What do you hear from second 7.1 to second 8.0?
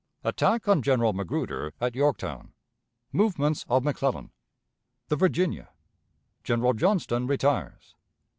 retires.